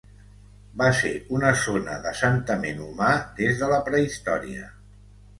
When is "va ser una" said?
0.81-1.49